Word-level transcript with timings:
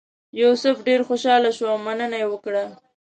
یوسف 0.41 0.77
ډېر 0.87 0.99
خوشاله 1.07 1.49
شو 1.57 1.65
او 1.73 1.77
مننه 1.85 2.17
یې 2.21 2.27
وکړه. 2.29 2.63